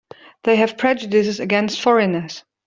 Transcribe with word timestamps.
They 0.45 0.55
have 0.55 0.79
prejudices 0.79 1.39
against 1.39 1.79
foreigners. 1.79 2.43